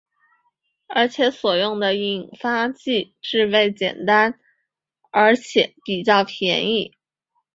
[0.87, 4.39] 而且所用的引发剂制备简单
[5.11, 6.95] 而且比较便宜。